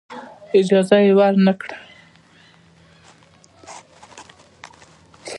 اجازه 0.59 0.97
یې 1.05 1.11
ورنه 1.19 1.53
کړه. 1.61 1.77